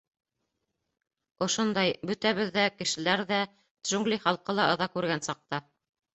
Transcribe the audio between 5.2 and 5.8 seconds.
саҡта.